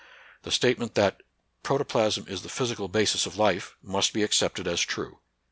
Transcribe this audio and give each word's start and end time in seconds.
The 0.41 0.49
statement 0.49 0.95
that" 0.95 1.21
proto 1.63 1.85
plasm 1.85 2.25
is 2.27 2.41
the 2.41 2.49
physical 2.49 2.87
basis 2.87 3.27
of 3.27 3.37
life" 3.37 3.75
must 3.93 4.13
be 4.13 4.23
accepted 4.23 4.67
as 4.67 4.81
true. 4.81 5.19